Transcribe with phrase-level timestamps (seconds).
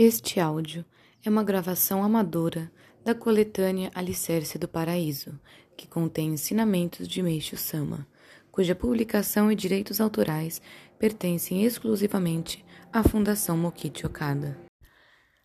[0.00, 0.84] Este áudio
[1.24, 2.70] é uma gravação amadora
[3.04, 5.36] da coletânea Alicerce do Paraíso,
[5.76, 8.06] que contém ensinamentos de Meixo Sama,
[8.52, 10.62] cuja publicação e direitos autorais
[11.00, 14.56] pertencem exclusivamente à Fundação Mokichi Okada.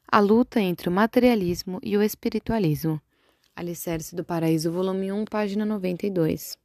[0.08, 3.02] A luta entre o materialismo e o espiritualismo.
[3.56, 6.60] Alicerce do Paraíso, volume 1, página 92.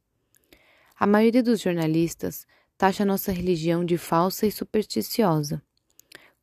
[0.95, 2.45] A maioria dos jornalistas
[2.77, 5.59] taxa nossa religião de falsa e supersticiosa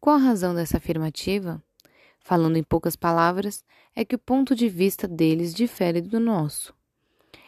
[0.01, 1.63] qual a razão dessa afirmativa?
[2.21, 3.65] Falando em poucas palavras,
[3.95, 6.75] é que o ponto de vista deles difere do nosso.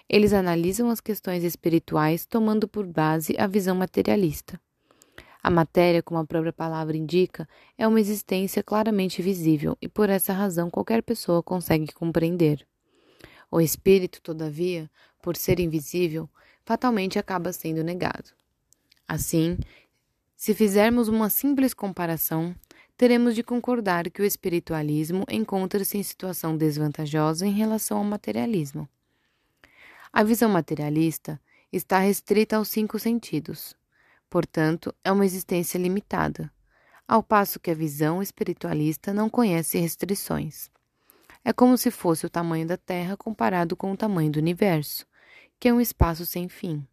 [0.09, 4.59] Eles analisam as questões espirituais tomando por base a visão materialista.
[5.43, 10.33] A matéria, como a própria palavra indica, é uma existência claramente visível e por essa
[10.33, 12.67] razão qualquer pessoa consegue compreender.
[13.51, 14.91] O espírito, todavia,
[15.23, 16.29] por ser invisível,
[16.65, 18.31] fatalmente acaba sendo negado.
[19.07, 19.57] Assim,
[20.39, 22.55] se fizermos uma simples comparação,
[22.97, 28.89] teremos de concordar que o espiritualismo encontra-se em situação desvantajosa em relação ao materialismo.
[30.13, 31.41] A visão materialista
[31.73, 33.75] está restrita aos cinco sentidos,
[34.31, 36.49] portanto, é uma existência limitada,
[37.07, 40.71] ao passo que a visão espiritualista não conhece restrições.
[41.45, 45.05] É como se fosse o tamanho da Terra comparado com o tamanho do universo,
[45.59, 46.87] que é um espaço sem fim.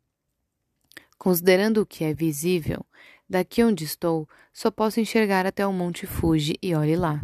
[1.18, 2.86] Considerando o que é visível,
[3.30, 7.22] daqui onde estou, só posso enxergar até o Monte Fuji e olhe lá.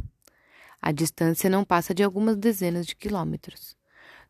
[0.81, 3.77] A distância não passa de algumas dezenas de quilômetros.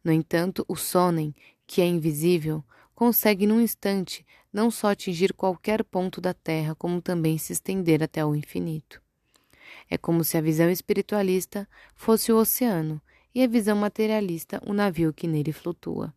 [0.03, 1.33] No entanto, o Sonen,
[1.65, 2.63] que é invisível,
[2.93, 8.25] consegue num instante não só atingir qualquer ponto da Terra, como também se estender até
[8.25, 9.01] o infinito.
[9.89, 13.01] É como se a visão espiritualista fosse o oceano
[13.33, 16.13] e a visão materialista o navio que nele flutua.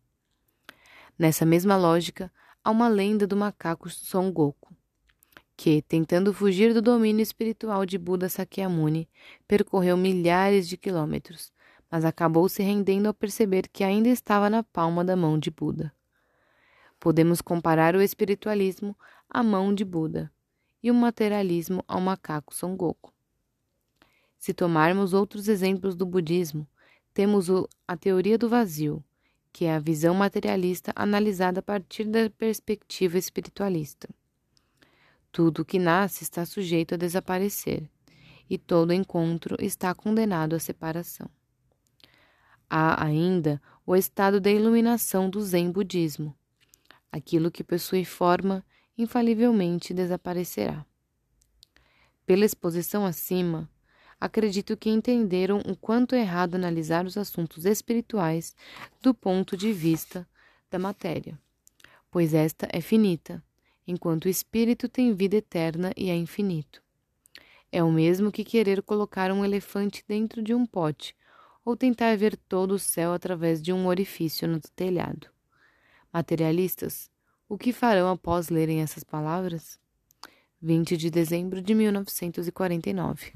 [1.17, 2.29] Nessa mesma lógica,
[2.61, 4.74] há uma lenda do macaco Son Goku,
[5.57, 9.09] que, tentando fugir do domínio espiritual de Buda Sakyamuni,
[9.47, 11.51] percorreu milhares de quilômetros,
[11.89, 15.93] mas acabou se rendendo ao perceber que ainda estava na palma da mão de Buda.
[16.99, 18.97] Podemos comparar o espiritualismo
[19.29, 20.31] à mão de Buda
[20.81, 23.13] e o materialismo ao macaco Son Goku.
[24.37, 26.67] Se tomarmos outros exemplos do budismo,
[27.13, 27.47] temos
[27.87, 29.03] a teoria do vazio,
[29.51, 34.09] que é a visão materialista analisada a partir da perspectiva espiritualista.
[35.35, 37.89] Tudo que nasce está sujeito a desaparecer,
[38.49, 41.29] e todo encontro está condenado à separação.
[42.69, 46.33] Há ainda o estado da iluminação do Zen budismo.
[47.11, 48.63] Aquilo que possui forma
[48.97, 50.85] infalivelmente desaparecerá.
[52.25, 53.69] Pela exposição acima,
[54.17, 58.55] acredito que entenderam o quanto é errado analisar os assuntos espirituais
[59.01, 60.25] do ponto de vista
[60.71, 61.37] da matéria,
[62.09, 63.43] pois esta é finita,
[63.87, 66.81] enquanto o espírito tem vida eterna e é infinito.
[67.71, 71.15] É o mesmo que querer colocar um elefante dentro de um pote
[71.63, 75.27] ou tentar ver todo o céu através de um orifício no telhado.
[76.13, 77.09] Materialistas,
[77.49, 79.79] o que farão após lerem essas palavras?
[80.61, 83.33] 20 de dezembro de 1949